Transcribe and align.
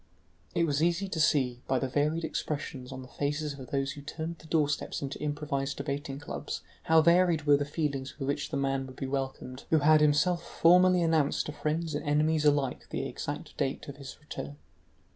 It 0.55 0.63
was 0.63 0.81
easy 0.81 1.07
to 1.07 1.19
see, 1.19 1.61
by 1.67 1.77
the 1.77 1.87
varied 1.87 2.23
expressions 2.25 2.91
on 2.91 3.03
the 3.03 3.07
faces 3.07 3.53
of 3.53 3.69
those 3.69 3.91
who 3.91 4.01
turned 4.01 4.39
the 4.39 4.47
doorsteps 4.47 5.03
into 5.03 5.21
improvised 5.21 5.77
debating 5.77 6.17
clubs, 6.17 6.63
how 6.85 7.03
varied 7.03 7.43
were 7.43 7.57
the 7.57 7.65
feelings 7.65 8.17
with 8.17 8.27
which 8.27 8.49
the 8.49 8.57
man 8.57 8.87
would 8.87 8.95
be 8.95 9.05
welcomed 9.05 9.65
who 9.69 9.77
had 9.77 10.01
himself 10.01 10.41
formally 10.43 11.03
announced 11.03 11.45
to 11.45 11.51
friends 11.51 11.93
and 11.93 12.03
enemies 12.03 12.45
alike 12.45 12.87
the 12.89 13.07
exact 13.07 13.55
date 13.57 13.87
of 13.89 13.97
his 13.97 14.19
return. 14.19 14.57